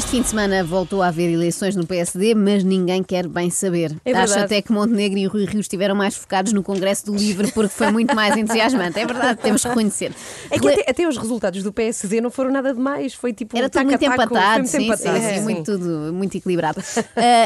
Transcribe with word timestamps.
Este 0.00 0.12
fim 0.12 0.22
de 0.22 0.28
semana 0.28 0.64
voltou 0.64 1.02
a 1.02 1.08
haver 1.08 1.30
eleições 1.30 1.76
no 1.76 1.86
PSD, 1.86 2.34
mas 2.34 2.64
ninguém 2.64 3.02
quer 3.02 3.28
bem 3.28 3.50
saber. 3.50 3.94
É 4.02 4.12
Acho 4.12 4.32
verdade. 4.32 4.44
até 4.44 4.62
que 4.62 4.72
Montenegro 4.72 5.18
e 5.18 5.26
Rui 5.26 5.44
Rio 5.44 5.60
estiveram 5.60 5.94
mais 5.94 6.16
focados 6.16 6.54
no 6.54 6.62
Congresso 6.62 7.04
do 7.04 7.14
Livre 7.14 7.52
porque 7.52 7.68
foi 7.68 7.92
muito 7.92 8.16
mais 8.16 8.34
entusiasmante. 8.34 8.98
É 8.98 9.04
verdade, 9.04 9.38
temos 9.42 9.60
que 9.60 9.68
reconhecer. 9.68 10.14
É 10.50 10.58
que 10.58 10.66
até, 10.66 10.90
até 10.90 11.06
os 11.06 11.18
resultados 11.18 11.62
do 11.62 11.70
PSD 11.70 12.22
não 12.22 12.30
foram 12.30 12.50
nada 12.50 12.72
demais. 12.72 13.12
Foi 13.12 13.34
tipo 13.34 13.54
Era 13.58 13.68
tudo 13.68 13.84
muito 13.84 14.02
empatado, 14.02 14.58
muito 14.60 14.70
sim, 14.70 14.84
empatado. 14.86 15.18
sim, 15.18 15.22
sim, 15.22 15.34
É. 15.34 15.40
muito, 15.42 15.64
tudo, 15.78 16.14
muito 16.14 16.34
equilibrado. 16.34 16.80
Uh, 16.80 17.02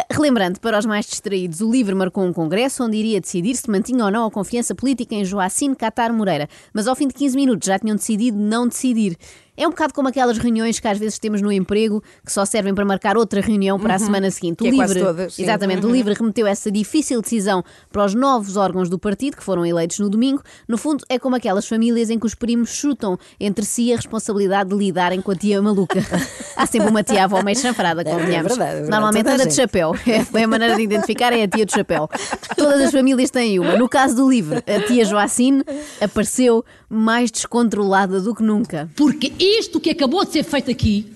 relembrando, 0.15 0.61
para 0.61 0.79
os 0.79 0.87
mais 0.87 1.07
distraídos, 1.07 1.61
o 1.61 1.69
LIVRE 1.69 1.97
marcou 1.97 2.23
um 2.25 2.33
congresso 2.33 2.85
onde 2.85 2.97
iria 2.97 3.21
decidir 3.21 3.57
se 3.57 3.69
mantinha 3.69 4.05
ou 4.05 4.13
não 4.13 4.27
a 4.27 4.31
confiança 4.31 4.77
política 4.77 5.13
em 5.17 5.25
Joacine 5.25 5.75
Catar 5.75 6.13
Moreira, 6.13 6.49
mas 6.73 6.87
ao 6.87 6.95
fim 6.95 7.09
de 7.09 7.15
15 7.15 7.35
minutos 7.35 7.67
já 7.67 7.81
tinham 7.81 7.97
decidido 7.97 8.39
não 8.39 8.69
decidir. 8.69 9.19
É 9.57 9.67
um 9.67 9.71
bocado 9.71 9.95
como 9.95 10.09
aquelas 10.09 10.37
reuniões 10.39 10.81
que 10.81 10.89
às 10.89 10.99
vezes 10.99 11.19
temos 11.19 11.41
no 11.41 11.53
emprego 11.53 12.03
que 12.25 12.33
só 12.33 12.45
servem 12.45 12.75
para 12.75 12.85
marcar 12.85 13.17
outra 13.17 13.41
reunião 13.41 13.79
para 13.79 13.95
a 13.95 13.99
semana 13.99 14.31
seguinte. 14.31 14.59
Que 14.59 14.69
é 14.69 14.75
quase 14.75 15.01
todas. 15.01 15.39
Exatamente, 15.39 15.87
o 15.87 15.91
LIVRE 15.91 16.15
remeteu 16.15 16.47
essa 16.47 16.71
difícil 16.71 17.21
decisão 17.21 17.65
para 17.93 18.05
os 18.05 18.15
novos 18.15 18.57
órgãos 18.57 18.89
do 18.89 18.99
partido 18.99 19.37
que 19.37 19.45
foram 19.45 19.65
eleitos 19.65 19.99
no 19.99 20.11
domingo. 20.11 20.43
No 20.67 20.77
fundo, 20.77 21.05
é 21.09 21.19
como 21.19 21.37
aquelas 21.37 21.67
famílias 21.69 22.11
em 22.11 22.19
que 22.19 22.27
os 22.27 22.35
primos 22.35 22.71
chutam 22.71 23.19
entre 23.39 23.65
si 23.65 23.93
a 23.93 23.97
responsabilidade 23.97 24.71
de 24.71 24.77
lidarem 24.77 25.21
com 25.21 25.31
a 25.31 25.37
tia 25.37 25.63
maluca. 25.63 26.01
Há 26.57 26.67
sempre 26.67 26.89
uma 26.89 27.03
tia 27.03 27.25
avó 27.25 27.43
meio 27.43 27.59
chanfrada, 27.59 28.05
convenhamos. 28.05 28.49
verdade, 28.49 28.71
é 28.71 28.75
verdade. 28.75 28.91
Normalmente 28.91 29.29
anda 29.29 29.47
de 29.47 29.55
chapéu. 29.55 29.95
É 30.35 30.43
a 30.45 30.49
maneira 30.49 30.77
de 30.77 30.83
identificar 30.83 31.33
é 31.33 31.43
a 31.43 31.49
tia 31.49 31.65
do 31.65 31.73
chapéu. 31.73 32.09
Todas 32.57 32.81
as 32.81 32.91
famílias 32.93 33.31
têm 33.31 33.59
uma. 33.59 33.77
No 33.77 33.89
caso 33.89 34.17
do 34.17 34.29
LIVRE, 34.29 34.59
a 34.59 34.81
tia 34.87 35.05
Joacine 35.05 35.63
apareceu 36.01 36.65
mais 36.89 37.31
descontrolada 37.31 38.21
do 38.21 38.35
que 38.35 38.43
nunca. 38.43 38.89
Porque 38.97 39.33
isto 39.39 39.81
que 39.81 39.91
acabou 39.91 40.25
de 40.25 40.33
ser 40.33 40.45
feito 40.45 40.71
aqui, 40.71 41.13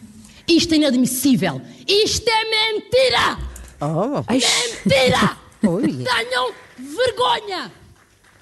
isto 0.47 0.73
é 0.73 0.77
inadmissível. 0.77 1.61
Isto 1.87 2.29
é 2.29 2.45
mentira! 2.73 3.39
Oh. 3.81 4.25
Mentira! 4.33 5.37
Ui. 5.63 6.05
Tenham 6.05 6.53
vergonha! 6.79 7.73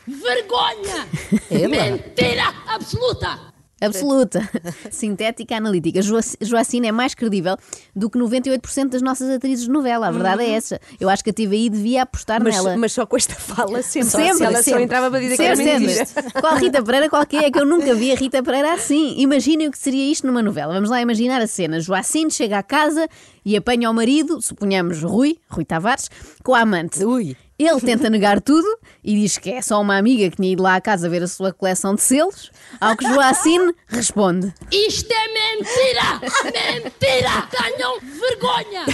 Vergonha! 0.07 1.07
Ela. 1.51 1.69
Mentira 1.69 2.55
absoluta! 2.69 3.46
Absoluta. 3.81 4.41
Sintética 4.91 5.57
analítica. 5.57 6.01
Joa- 6.01 6.21
Joacine 6.41 6.89
é 6.89 6.93
mais 6.93 7.15
credível 7.15 7.57
do 7.95 8.09
que 8.09 8.19
98% 8.19 8.89
das 8.89 9.03
nossas 9.03 9.29
atrizes 9.29 9.67
de 9.67 9.71
novela. 9.71 10.09
A 10.09 10.11
verdade 10.11 10.43
é 10.45 10.51
essa. 10.53 10.81
Eu 10.99 11.09
acho 11.11 11.23
que 11.23 11.31
a 11.31 11.33
TVI 11.33 11.69
devia 11.69 12.03
apostar 12.03 12.43
Mas, 12.43 12.55
nela. 12.55 12.77
mas 12.77 12.93
só 12.93 13.05
com 13.05 13.17
esta 13.17 13.35
fala 13.35 13.83
sempre. 13.83 14.09
Sempre, 14.11 14.35
Se 14.35 14.45
ela 14.45 14.57
só 14.57 14.63
sempre. 14.63 14.83
entrava 14.85 15.11
para 15.11 15.21
dizer 15.21 15.37
que 15.37 15.43
era 15.43 15.57
Sempre, 15.57 15.79
mentira. 15.87 16.07
sempre. 16.07 16.33
Qual 16.41 16.57
Rita 16.57 16.83
Pereira, 16.83 17.11
qualquer 17.11 17.45
é 17.45 17.51
que 17.51 17.59
eu 17.59 17.67
nunca 17.67 17.95
vi 17.95 18.13
a 18.13 18.17
Rita 18.17 18.43
Pereira 18.43 18.73
assim. 18.73 19.15
Imaginem 19.19 19.69
o 19.69 19.71
que 19.71 19.79
seria 19.79 20.11
isto 20.11 20.27
numa 20.27 20.43
novela. 20.43 20.73
Vamos 20.73 20.89
lá 20.89 21.01
imaginar 21.03 21.41
a 21.43 21.47
cena. 21.47 21.79
Joacine 21.79 22.31
chega 22.31 22.59
à 22.59 22.63
casa 22.63 23.07
e 23.45 23.57
apanha 23.57 23.91
o 23.91 23.95
marido, 23.95 24.41
suponhamos 24.41 25.03
Rui, 25.03 25.39
Rui 25.51 25.65
Tavares, 25.65 26.09
com 26.43 26.55
a 26.55 26.61
amante. 26.61 27.05
Ui. 27.05 27.37
Ele 27.59 27.81
tenta 27.81 28.11
negar 28.11 28.41
tudo 28.41 28.67
e 29.03 29.15
diz 29.15 29.39
que 29.39 29.51
é 29.51 29.63
só 29.63 29.81
uma 29.81 29.97
amiga 29.97 30.29
que 30.29 30.37
tinha 30.37 30.53
ido 30.53 30.63
lá 30.63 30.77
à 30.77 30.81
casa 30.81 31.09
ver 31.09 31.23
a 31.23 31.27
sua 31.27 31.53
coleção 31.55 31.95
de 31.95 32.03
selos, 32.03 32.51
ao 32.79 32.95
que 32.95 33.09
Joacine 33.09 33.73
responde. 33.87 34.53
Isto 34.71 35.11
é 35.11 35.29
mentira! 35.29 36.21
Mentira! 36.45 37.49
Tenham 37.51 37.99
vergonha! 38.01 38.85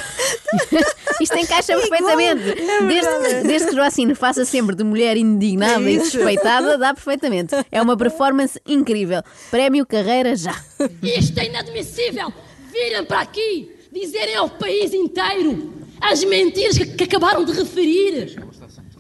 Isto 1.21 1.39
encaixa 1.39 1.77
perfeitamente. 1.77 2.43
Desde, 2.87 3.43
desde 3.49 3.69
que 3.69 3.75
Joacine 3.75 4.15
faça 4.15 4.45
sempre 4.45 4.77
de 4.77 4.85
mulher 4.85 5.17
indignada 5.17 5.91
e 5.91 6.01
suspeitada, 6.01 6.79
dá 6.79 6.95
perfeitamente. 6.95 7.55
É 7.71 7.83
uma 7.83 7.97
performance 7.97 8.61
incrível. 8.65 9.23
Prémio 9.51 9.85
Carreira 9.85 10.37
já. 10.37 10.55
Isto 11.03 11.39
é 11.41 11.47
inadmissível! 11.47 12.33
Virem 12.71 13.05
para 13.05 13.21
aqui! 13.21 13.71
Dizerem 13.93 14.37
ao 14.37 14.49
país 14.49 14.95
inteiro 14.95 15.83
as 16.01 16.25
mentiras 16.25 16.79
que, 16.79 16.87
que 16.87 17.05
acabaram 17.05 17.45
de 17.45 17.53
referir! 17.53 18.37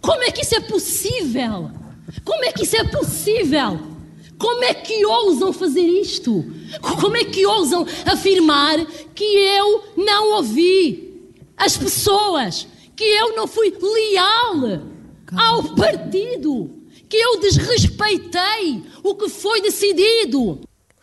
Como 0.02 0.22
é 0.24 0.32
que 0.32 0.42
isso 0.42 0.56
é 0.56 0.60
possível? 0.60 1.70
Como 2.24 2.44
é 2.44 2.52
que 2.52 2.64
isso 2.64 2.76
é 2.76 2.84
possível? 2.84 3.80
Como 4.36 4.64
é 4.64 4.74
que 4.74 5.06
ousam 5.06 5.52
fazer 5.52 5.86
isto? 5.86 6.44
Como 7.00 7.16
é 7.16 7.24
que 7.24 7.46
ousam 7.46 7.86
afirmar 8.04 8.84
que 9.14 9.24
eu 9.24 9.84
não 9.96 10.36
ouvi 10.36 11.30
as 11.56 11.76
pessoas? 11.76 12.66
Que 12.96 13.04
eu 13.04 13.36
não 13.36 13.46
fui 13.46 13.72
leal 13.80 14.82
ao 15.36 15.62
partido? 15.76 16.70
Que 17.08 17.16
eu 17.16 17.38
desrespeitei 17.38 18.82
o 19.04 19.14
que 19.14 19.28
foi 19.28 19.62
decidido? 19.62 20.60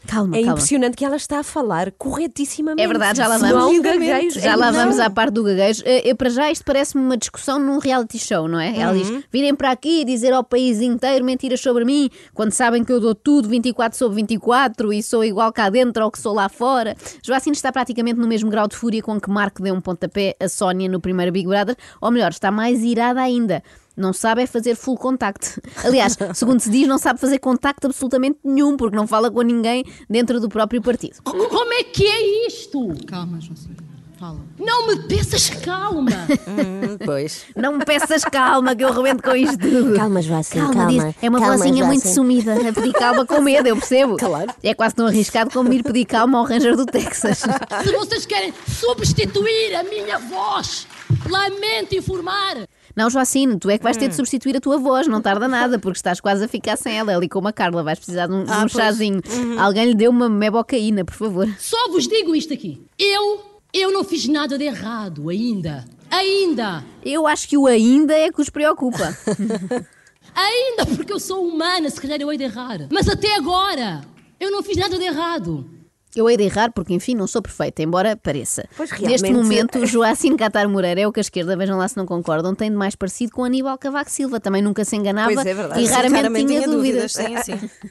Calma, 0.09 0.35
É 0.35 0.39
calma. 0.39 0.53
impressionante 0.53 0.97
que 0.97 1.05
ela 1.05 1.15
está 1.17 1.39
a 1.39 1.43
falar 1.43 1.91
corretíssimamente. 1.91 2.81
É 2.81 2.87
verdade, 2.87 3.17
já 3.19 3.27
lá 3.27 3.37
vamos. 3.37 3.65
um 3.77 3.81
gaguejo, 3.81 4.39
Já 4.39 4.51
é 4.53 4.55
lá 4.55 4.71
não. 4.71 4.79
vamos 4.79 4.99
à 4.99 5.07
parte 5.09 5.33
do 5.33 5.43
gaguejo. 5.43 5.83
Eh, 5.85 6.09
eh, 6.09 6.13
Para 6.15 6.29
já 6.29 6.49
isto 6.51 6.65
parece-me 6.65 7.03
uma 7.03 7.15
discussão 7.15 7.59
num 7.59 7.77
reality 7.77 8.17
show, 8.17 8.47
não 8.47 8.59
é? 8.59 8.75
Ela 8.77 8.93
diz: 8.93 9.11
virem 9.31 9.53
para 9.53 9.69
aqui 9.71 10.03
dizer 10.03 10.33
ao 10.33 10.43
país 10.43 10.81
inteiro 10.81 11.23
mentiras 11.23 11.61
sobre 11.61 11.85
mim, 11.85 12.09
quando 12.33 12.51
sabem 12.51 12.83
que 12.83 12.91
eu 12.91 12.99
dou 12.99 13.13
tudo 13.13 13.47
24 13.47 13.97
sobre 13.97 14.15
24 14.15 14.91
e 14.93 15.03
sou 15.03 15.23
igual 15.23 15.53
cá 15.53 15.69
dentro 15.69 16.03
ao 16.03 16.09
que 16.11 16.19
sou 16.19 16.33
lá 16.33 16.49
fora. 16.49 16.95
Joacine 17.23 17.55
está 17.55 17.71
praticamente 17.71 18.19
no 18.19 18.27
mesmo 18.27 18.49
grau 18.49 18.67
de 18.67 18.75
fúria 18.75 19.03
com 19.03 19.19
que 19.21 19.29
Marco 19.29 19.61
deu 19.61 19.75
um 19.75 19.81
pontapé 19.81 20.35
a 20.39 20.49
Sónia 20.49 20.89
no 20.89 20.99
primeiro 20.99 21.31
Big 21.31 21.47
Brother, 21.47 21.75
ou 22.01 22.09
melhor, 22.09 22.31
está 22.31 22.49
mais 22.49 22.83
irada 22.83 23.21
ainda. 23.21 23.61
Não 23.99 24.13
sabe 24.13 24.43
é 24.43 24.47
fazer 24.47 24.75
full 24.75 24.97
contact. 24.97 25.59
Aliás, 25.83 26.17
segundo 26.33 26.59
se 26.59 26.69
diz, 26.69 26.87
não 26.87 26.97
sabe 26.97 27.19
fazer 27.19 27.39
contacto 27.39 27.87
absolutamente 27.87 28.39
nenhum, 28.43 28.77
porque 28.77 28.95
não 28.95 29.05
fala 29.05 29.29
com 29.29 29.41
ninguém 29.41 29.83
dentro 30.09 30.39
do 30.39 30.47
próprio 30.47 30.81
partido. 30.81 31.17
Co- 31.23 31.33
Como 31.49 31.73
é 31.73 31.83
que 31.83 32.05
é 32.05 32.47
isto? 32.47 32.87
Calma, 33.05 33.39
Joacine. 33.41 33.75
Fala. 34.19 34.37
Não 34.59 34.87
me 34.87 34.97
peças 35.07 35.49
calma. 35.49 36.11
Hum, 36.49 36.97
Pois. 37.05 37.45
Não 37.55 37.77
me 37.77 37.85
peças 37.85 38.23
calma, 38.25 38.75
que 38.75 38.83
eu 38.83 38.91
rebento 38.91 39.23
com 39.23 39.33
isto 39.35 39.57
tudo. 39.57 39.93
Calma, 39.95 40.21
Joacine, 40.21 40.73
calma. 40.73 40.87
diz. 40.87 41.15
É 41.21 41.29
uma 41.29 41.39
Calma, 41.39 41.57
vozinha 41.57 41.85
muito 41.85 42.05
sumida, 42.07 42.53
a 42.53 42.73
pedir 42.73 42.91
calma 42.93 43.25
com 43.25 43.39
medo, 43.41 43.67
eu 43.67 43.77
percebo. 43.77 44.17
Claro. 44.17 44.51
É 44.61 44.73
quase 44.73 44.95
tão 44.95 45.07
arriscado 45.07 45.51
como 45.51 45.71
ir 45.71 45.83
pedir 45.83 46.03
calma 46.05 46.37
ao 46.39 46.43
Ranger 46.45 46.75
do 46.75 46.85
Texas. 46.85 47.37
Se 47.83 47.91
vocês 47.93 48.25
querem 48.25 48.53
substituir 48.67 49.75
a 49.75 49.83
minha 49.83 50.17
voz, 50.19 50.85
lamento 51.29 51.95
informar. 51.95 52.67
Não, 52.99 53.09
Joacine, 53.09 53.57
tu 53.57 53.69
é 53.69 53.77
que 53.77 53.83
vais 53.85 53.95
ter 53.95 54.09
de 54.09 54.15
substituir 54.17 54.57
a 54.57 54.59
tua 54.59 54.77
voz, 54.77 55.07
não 55.07 55.21
tarda 55.21 55.47
nada, 55.47 55.79
porque 55.79 55.97
estás 55.97 56.19
quase 56.19 56.43
a 56.43 56.49
ficar 56.49 56.75
sem 56.75 56.97
ela. 56.97 57.15
Ali 57.15 57.29
como 57.29 57.47
a 57.47 57.53
Carla, 57.53 57.81
vais 57.81 57.97
precisar 57.97 58.27
de 58.27 58.33
um, 58.33 58.43
de 58.43 58.51
um 58.51 58.67
chazinho. 58.67 59.21
Alguém 59.57 59.85
lhe 59.85 59.95
deu 59.95 60.11
uma 60.11 60.27
mebocaína, 60.27 61.05
por 61.05 61.13
favor. 61.13 61.47
Só 61.57 61.87
vos 61.87 62.09
digo 62.09 62.35
isto 62.35 62.53
aqui. 62.53 62.85
Eu, 62.99 63.39
eu 63.73 63.93
não 63.93 64.03
fiz 64.03 64.27
nada 64.27 64.57
de 64.57 64.65
errado 64.65 65.29
ainda. 65.29 65.85
Ainda. 66.11 66.83
Eu 67.01 67.25
acho 67.25 67.47
que 67.47 67.57
o 67.57 67.67
ainda 67.67 68.13
é 68.13 68.29
que 68.33 68.41
os 68.41 68.49
preocupa. 68.49 69.17
Ainda 70.35 70.85
porque 70.85 71.11
eu 71.11 71.19
sou 71.19 71.47
humana, 71.47 71.89
se 71.89 71.99
calhar 71.99 72.19
eu 72.21 72.31
hei 72.31 72.37
de 72.37 72.43
errar. 72.43 72.87
Mas 72.91 73.09
até 73.09 73.35
agora, 73.35 74.01
eu 74.39 74.51
não 74.51 74.61
fiz 74.61 74.77
nada 74.77 74.97
de 74.97 75.05
errado. 75.05 75.67
Eu 76.15 76.27
hei 76.29 76.35
de 76.37 76.43
errar 76.43 76.71
porque, 76.73 76.93
enfim, 76.93 77.13
não 77.13 77.27
sou 77.27 77.41
perfeita, 77.41 77.83
embora 77.83 78.17
pareça. 78.17 78.67
Pois, 78.75 78.89
Neste 78.91 79.05
realmente- 79.27 79.31
momento, 79.33 79.85
Joacine 79.85 80.35
Catar 80.35 80.67
Moreira 80.67 81.01
é 81.01 81.07
o 81.07 81.11
que 81.11 81.19
a 81.19 81.21
esquerda, 81.21 81.55
vejam 81.55 81.77
lá 81.77 81.87
se 81.87 81.95
não 81.97 82.05
concordam, 82.05 82.55
tem 82.55 82.69
de 82.71 82.75
mais 82.75 82.95
parecido 82.95 83.31
com 83.31 83.43
Aníbal 83.43 83.77
Cavaco 83.77 84.09
Silva. 84.09 84.39
Também 84.39 84.61
nunca 84.61 84.83
se 84.83 84.95
enganava 84.95 85.31
Pois 85.33 85.45
é 85.45 85.53
verdade. 85.53 85.81
e 85.83 85.87
Sim, 85.87 85.93
raramente, 85.93 86.47
tinha, 86.47 86.67
dúvidas. 86.67 87.13
Sim, 87.13 87.37
sim. 87.43 87.69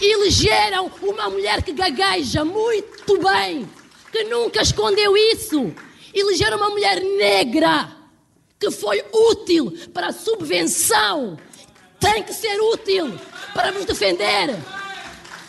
Elegeram 0.00 0.90
uma 1.02 1.28
mulher 1.30 1.62
que 1.62 1.72
gagueja 1.72 2.44
muito 2.44 3.18
bem, 3.18 3.68
que 4.12 4.24
nunca 4.24 4.62
escondeu 4.62 5.16
isso. 5.16 5.72
Elegeram 6.14 6.56
uma 6.58 6.70
mulher 6.70 7.00
negra, 7.02 7.88
que 8.58 8.70
foi 8.70 9.02
útil 9.12 9.72
para 9.92 10.08
a 10.08 10.12
subvenção. 10.12 11.38
Tem 11.98 12.22
que 12.22 12.32
ser 12.32 12.58
útil 12.60 13.12
para 13.54 13.72
vos 13.72 13.84
defender. 13.84 14.56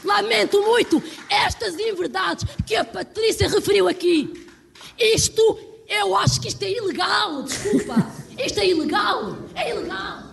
Lamento 0.04 0.62
muito 0.62 1.02
estas 1.30 1.78
inverdades 1.80 2.46
que 2.66 2.76
a 2.76 2.84
Patrícia 2.84 3.48
referiu 3.48 3.88
aqui. 3.88 4.48
Isto, 4.98 5.60
eu 5.88 6.16
acho 6.16 6.42
que 6.42 6.48
isto 6.48 6.64
é 6.64 6.72
ilegal, 6.72 7.44
desculpa. 7.44 8.12
Isto 8.44 8.60
é 8.60 8.68
ilegal, 8.68 9.38
é 9.56 9.72
ilegal. 9.72 10.31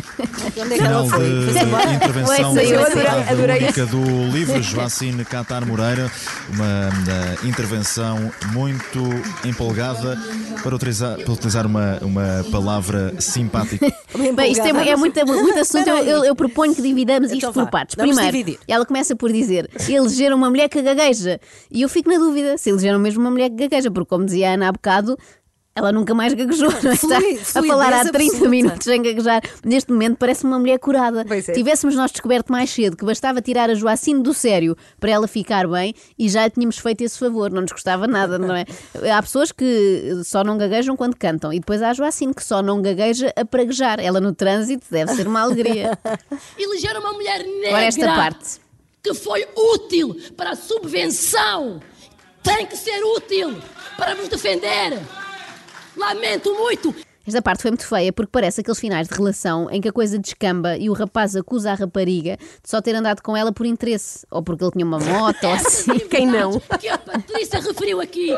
Final 0.00 1.08
foi? 1.08 1.28
de 1.52 1.58
embora? 1.58 1.92
intervenção 1.94 2.54
da 2.54 2.62
única 2.62 3.86
do 3.86 4.00
livro 4.32 4.62
Joacine 4.62 5.24
Catar 5.24 5.64
Moreira, 5.66 6.10
uma 6.52 6.64
eh, 7.44 7.46
intervenção 7.46 8.30
muito 8.52 9.00
empolgada 9.44 10.18
para 10.62 10.74
utilizar, 10.74 11.16
para 11.18 11.32
utilizar 11.32 11.66
uma, 11.66 11.98
uma 12.02 12.44
palavra 12.50 13.14
simpática. 13.20 13.86
Bem, 14.34 14.52
isto 14.52 14.62
é, 14.64 14.88
é 14.88 14.96
muito, 14.96 15.26
muito 15.26 15.58
assunto. 15.58 15.88
Eu, 15.88 15.98
eu- 15.98 16.24
eu 16.24 16.34
proponho 16.36 16.74
que 16.74 16.82
dividamos 16.82 17.30
isto 17.30 17.38
Então 17.38 17.52
por 17.52 17.70
partes. 17.70 17.94
Primeiro, 17.94 18.58
ela 18.66 18.84
começa 18.86 19.14
por 19.16 19.32
dizer: 19.32 19.68
elegeram 19.88 20.36
uma 20.36 20.48
mulher 20.50 20.68
que 20.68 20.80
gagueja. 20.82 21.40
E 21.70 21.82
eu 21.82 21.88
fico 21.88 22.08
na 22.10 22.18
dúvida 22.18 22.56
se 22.58 22.70
elegeram 22.70 22.98
mesmo 22.98 23.20
uma 23.20 23.30
mulher 23.30 23.50
que 23.50 23.56
gagueja, 23.56 23.90
porque, 23.90 24.08
como 24.08 24.24
dizia 24.24 24.50
a 24.50 24.54
Ana 24.54 24.68
há 24.68 24.72
bocado, 24.72 25.18
Ela 25.76 25.90
nunca 25.90 26.14
mais 26.14 26.32
gaguejou, 26.32 26.70
não 26.82 26.90
é? 26.90 27.32
Está 27.32 27.58
a 27.58 27.62
falar 27.64 27.92
há 27.92 28.04
30 28.04 28.16
absoluta. 28.16 28.48
minutos 28.48 28.84
sem 28.84 29.02
gaguejar. 29.02 29.42
Neste 29.64 29.90
momento 29.90 30.18
parece 30.18 30.44
uma 30.44 30.56
mulher 30.56 30.78
curada. 30.78 31.24
Pois 31.26 31.48
é. 31.48 31.52
Tivéssemos 31.52 31.96
nós 31.96 32.12
descoberto 32.12 32.52
mais 32.52 32.70
cedo 32.70 32.96
que 32.96 33.04
bastava 33.04 33.42
tirar 33.42 33.68
a 33.68 33.74
Joacine 33.74 34.22
do 34.22 34.32
sério 34.32 34.76
para 35.00 35.10
ela 35.10 35.26
ficar 35.26 35.66
bem 35.66 35.92
e 36.16 36.28
já 36.28 36.44
lhe 36.44 36.50
tínhamos 36.50 36.78
feito 36.78 37.02
esse 37.02 37.18
favor, 37.18 37.50
não 37.50 37.62
nos 37.62 37.72
custava 37.72 38.06
nada, 38.06 38.38
não 38.38 38.54
é? 38.54 38.64
Há 39.12 39.20
pessoas 39.20 39.50
que 39.50 40.20
só 40.24 40.44
não 40.44 40.56
gaguejam 40.56 40.96
quando 40.96 41.16
cantam 41.16 41.52
e 41.52 41.58
depois 41.58 41.82
há 41.82 41.90
a 41.90 41.92
Joacine 41.92 42.32
que 42.32 42.44
só 42.44 42.62
não 42.62 42.80
gagueja 42.80 43.32
a 43.34 43.44
praguejar. 43.44 43.98
Ela 43.98 44.20
no 44.20 44.32
trânsito 44.32 44.86
deve 44.88 45.12
ser 45.14 45.26
uma 45.26 45.40
alegria. 45.40 45.98
Elegeram 46.56 47.00
uma 47.00 47.14
mulher 47.14 47.42
negra 47.44 47.68
Agora 47.68 47.84
esta 47.84 48.06
parte. 48.06 48.60
que 49.02 49.12
foi 49.12 49.44
útil 49.56 50.16
para 50.36 50.50
a 50.50 50.56
subvenção. 50.56 51.80
Tem 52.44 52.64
que 52.64 52.76
ser 52.76 53.02
útil 53.02 53.56
para 53.96 54.14
vos 54.14 54.28
defender. 54.28 55.00
Lamento 55.96 56.52
muito. 56.54 56.94
Esta 57.26 57.40
parte 57.40 57.62
foi 57.62 57.70
muito 57.70 57.86
feia 57.86 58.12
porque 58.12 58.30
parece 58.30 58.60
aqueles 58.60 58.78
finais 58.78 59.08
de 59.08 59.14
relação 59.14 59.70
em 59.70 59.80
que 59.80 59.88
a 59.88 59.92
coisa 59.92 60.18
descamba 60.18 60.76
e 60.76 60.90
o 60.90 60.92
rapaz 60.92 61.34
acusa 61.34 61.70
a 61.72 61.74
rapariga 61.74 62.36
de 62.36 62.68
só 62.68 62.82
ter 62.82 62.94
andado 62.94 63.22
com 63.22 63.34
ela 63.34 63.50
por 63.50 63.64
interesse 63.64 64.26
ou 64.30 64.42
porque 64.42 64.62
ele 64.62 64.72
tinha 64.72 64.84
uma 64.84 64.98
moto 64.98 65.42
ou 65.42 65.52
assim. 65.54 65.98
Quem 66.00 66.26
não? 66.26 66.60
Que 66.78 66.88
a 66.88 66.98
Patrícia 66.98 67.60
referiu 67.60 68.00
aqui. 68.00 68.28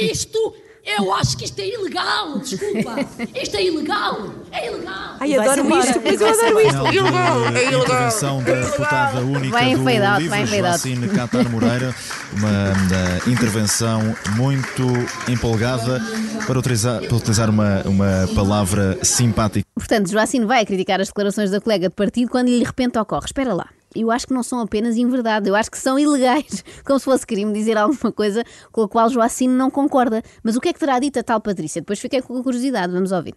Isto, 0.00 0.54
eu 0.96 1.12
acho 1.12 1.36
que 1.36 1.44
isto 1.44 1.58
é 1.60 1.68
ilegal. 1.68 2.38
Desculpa. 2.38 2.96
Isto 3.34 3.56
é 3.56 3.64
ilegal. 3.64 4.30
É 4.50 4.66
ilegal. 4.68 5.16
Ai, 5.20 5.36
adoro 5.36 5.78
isto, 5.78 6.00
mas 6.02 6.20
eu 6.20 6.28
adoro 6.28 6.60
isto. 6.60 6.86
Final 6.88 7.52
de 7.52 7.74
intervenção 7.74 8.42
da 8.42 8.54
deputada 8.54 9.20
única 9.20 9.50
Vai 9.50 9.70
em 9.70 9.76
do 9.76 9.80
out, 9.80 10.22
livro, 10.22 10.30
vai 10.30 10.42
em 10.42 10.46
fade 10.46 10.66
out. 10.66 10.68
Joacine 10.68 11.08
Catar 11.08 11.48
Moreira, 11.50 11.94
uma 12.32 13.30
intervenção 13.30 14.00
muito 14.36 14.84
empolgada 15.28 16.00
para 16.46 16.58
utilizar, 16.58 17.02
para 17.02 17.16
utilizar 17.16 17.50
uma, 17.50 17.82
uma 17.82 18.28
palavra 18.34 18.98
simpática. 19.02 19.66
Portanto, 19.74 20.10
Joacine 20.10 20.46
vai 20.46 20.64
criticar 20.64 21.00
as 21.00 21.08
declarações 21.08 21.50
da 21.50 21.60
colega 21.60 21.88
de 21.88 21.94
partido 21.94 22.30
quando 22.30 22.48
lhe 22.48 22.58
de 22.58 22.64
repente 22.64 22.98
ocorre. 22.98 23.26
Espera 23.26 23.52
lá. 23.54 23.66
Eu 24.00 24.10
acho 24.10 24.26
que 24.26 24.34
não 24.34 24.42
são 24.42 24.60
apenas 24.60 24.96
inverdade, 24.96 25.48
eu 25.48 25.54
acho 25.54 25.70
que 25.70 25.78
são 25.78 25.98
ilegais. 25.98 26.64
Como 26.84 26.98
se 26.98 27.04
fosse 27.04 27.26
crime 27.26 27.52
dizer 27.52 27.76
alguma 27.76 28.12
coisa 28.12 28.44
com 28.72 28.82
a 28.82 28.88
qual 28.88 29.08
Joacine 29.10 29.52
não 29.54 29.70
concorda. 29.70 30.22
Mas 30.42 30.56
o 30.56 30.60
que 30.60 30.68
é 30.68 30.72
que 30.72 30.78
terá 30.78 30.98
dito 30.98 31.18
a 31.18 31.22
tal 31.22 31.40
Patrícia? 31.40 31.80
Depois 31.80 31.98
fiquei 31.98 32.20
com 32.22 32.42
curiosidade, 32.42 32.92
vamos 32.92 33.12
ouvir. 33.12 33.34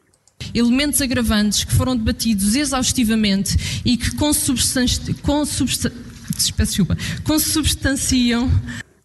elementos 0.54 1.02
agravantes 1.02 1.64
que 1.64 1.74
foram 1.74 1.96
debatidos 1.96 2.56
exaustivamente 2.56 3.82
e 3.86 3.96
que 3.98 4.16
consubstan- 4.16 4.86
consubstan- 5.22 5.92
peço 6.58 6.72
desculpa, 6.72 6.98
consubstanciam 7.24 8.50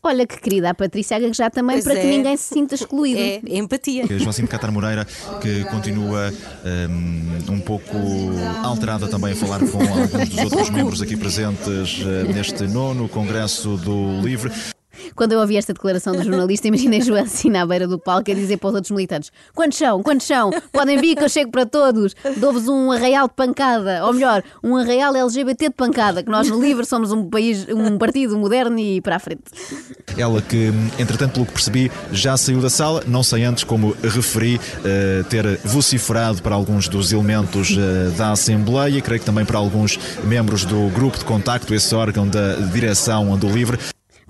Olha 0.07 0.25
que 0.25 0.41
querida 0.41 0.71
a 0.71 0.75
Patrícia 0.75 1.19
gaguejar 1.19 1.51
também 1.51 1.77
Pois 1.77 1.85
para 1.85 1.95
que 1.95 2.07
é. 2.07 2.11
ninguém 2.11 2.37
se 2.37 2.55
sinta 2.55 2.77
excluído. 2.77 3.19
É, 3.21 3.41
é 3.45 3.59
empatia. 3.59 4.05
A 4.05 4.19
Joacine 4.19 4.47
Catar 4.47 4.71
Moreira, 4.71 5.05
que 5.41 5.65
continua 5.65 6.33
hum, 6.89 7.39
um 7.55 7.61
pouco 7.61 7.97
alterada 8.63 9.09
também 9.09 9.33
a 9.33 9.37
falar 9.37 9.59
com 9.59 9.81
alguns 9.81 10.29
dos 10.29 10.39
outros 10.45 10.71
membros 10.71 11.03
aqui 11.03 11.17
presentes 11.17 12.01
eh, 12.03 12.33
neste 12.33 12.69
nono 12.69 13.09
Congresso 13.09 13.77
do 13.77 14.21
Livre. 14.21 14.53
Quando 15.17 15.33
eu 15.33 15.41
ouvi 15.41 15.57
esta 15.57 15.73
declaração 15.73 16.15
do 16.15 16.23
jornalista, 16.23 16.69
imaginei 16.69 17.01
Joacine 17.01 17.57
à 17.57 17.67
beira 17.67 17.89
do 17.89 17.99
palco 17.99 18.31
a 18.31 18.35
dizer 18.35 18.59
para 18.59 18.69
os 18.69 18.75
outros 18.75 18.91
militantes: 18.91 19.33
quantos 19.55 19.79
são? 19.79 20.03
Quantos 20.03 20.27
são? 20.27 20.51
Podem 20.71 21.01
vir 21.01 21.17
que 21.17 21.25
eu 21.25 21.29
chego 21.29 21.51
para 21.51 21.65
todos. 21.65 22.15
Dou-vos 22.37 22.69
um 22.69 22.93
arraial 22.93 23.27
de 23.27 23.35
pancada. 23.35 24.05
Ou 24.05 24.13
melhor, 24.13 24.43
um 24.63 24.77
arraial 24.77 25.17
LGBT 25.17 25.71
de 25.71 25.75
pancada, 25.75 26.23
que 26.23 26.31
nós 26.31 26.51
no 26.51 26.61
Livre 26.61 26.85
somos 26.85 27.13
um 27.13 27.25
país, 27.31 27.67
um 27.69 27.97
partido 27.97 28.37
moderno 28.37 28.79
e 28.79 29.01
para 29.01 29.17
a 29.17 29.19
frente. 29.19 29.45
Ela 30.19 30.43
que, 30.43 30.71
entretanto, 30.99 31.35
pelo 31.35 31.47
que 31.47 31.53
percebi, 31.53 31.91
já 32.13 32.37
saiu 32.37 32.61
da 32.61 32.69
sala, 32.69 33.03
não 33.07 33.23
sei 33.23 33.45
antes, 33.45 33.65
como 33.65 33.97
referi, 34.03 34.61
eh, 34.85 35.25
ter 35.31 35.59
vociferado 35.65 36.43
para 36.43 36.55
alguns 36.55 36.89
dos 36.89 37.13
elementos 37.13 37.77
eh, 37.77 38.11
da 38.17 38.33
Assembleia, 38.33 39.01
creio 39.01 39.21
que 39.21 39.27
também 39.27 39.45
para 39.45 39.59
alguns 39.59 39.99
membros 40.25 40.65
do 40.65 40.89
grupo 40.91 41.19
de 41.19 41.25
contacto, 41.25 41.75
esse 41.75 41.95
órgão 41.95 42.29
da 42.29 42.55
direção 42.73 43.37
do 43.39 43.49
Livre. 43.49 43.79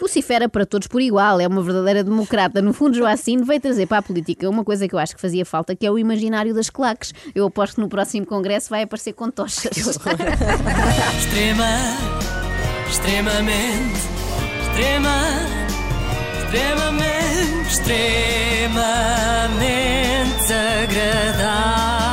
Vocifera 0.06 0.48
para 0.48 0.64
todos 0.64 0.86
por 0.86 1.02
igual, 1.02 1.40
é 1.40 1.48
uma 1.48 1.60
verdadeira 1.60 2.04
democrata. 2.04 2.62
No 2.62 2.72
fundo, 2.72 2.96
Joacine 2.96 3.42
veio 3.42 3.60
trazer 3.60 3.86
para 3.86 3.98
a 3.98 4.02
política 4.02 4.48
uma 4.48 4.62
coisa 4.62 4.86
que 4.86 4.94
eu 4.94 5.00
acho 5.00 5.16
que 5.16 5.20
fazia 5.20 5.44
falta, 5.44 5.74
que 5.74 5.84
é 5.84 5.90
o 5.90 5.98
imaginário 5.98 6.54
das 6.54 6.70
claques. 6.70 7.12
Eu 7.34 7.44
aposto 7.44 7.74
que 7.74 7.80
no 7.80 7.88
próximo 7.88 8.24
congresso 8.24 8.70
vai 8.70 8.82
aparecer 8.82 9.14
com 9.14 9.28
tochas. 9.32 9.64
Extrema, 11.18 11.66
extremamente, 12.88 13.98
extrema, 14.62 15.16
extremamente, 16.38 17.68
extremamente 17.68 20.52
agradável. 20.52 22.05